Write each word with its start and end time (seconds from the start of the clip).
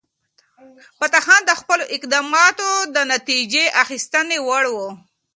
فتح 0.97 1.21
خان 1.25 1.41
د 1.45 1.51
خپلو 1.61 1.83
اقداماتو 1.95 2.69
د 2.95 2.97
نتیجه 3.13 3.63
اخیستنې 3.83 4.39
وړ 4.47 4.63
و. 4.73 4.75